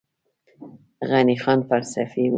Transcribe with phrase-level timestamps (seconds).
[1.09, 2.29] غني خان فلسفي و